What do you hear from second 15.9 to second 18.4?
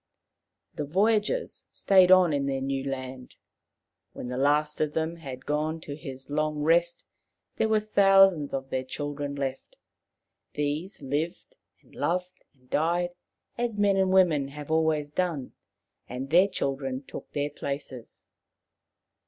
and their children took their places.